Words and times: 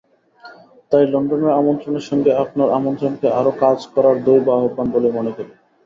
তাই 0.91 1.05
লণ্ডনের 1.07 1.57
আমন্ত্রণের 1.59 2.05
সঙ্গে 2.09 2.31
আপনার 2.43 2.67
আমন্ত্রণকে 2.77 3.27
আরও 3.39 3.51
কাজ 3.63 3.79
করার 3.93 4.15
দৈব 4.25 4.45
আহ্বান 4.55 4.87
বলেই 4.93 5.13
মনে 5.17 5.31
করি। 5.37 5.51